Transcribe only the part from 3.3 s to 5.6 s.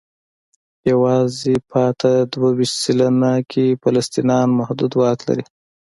کې فلسطینیان محدود واک لري.